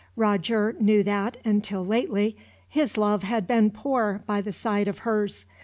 [0.15, 2.35] Roger knew that, until lately,
[2.67, 5.45] his love had been poor by the side of hers.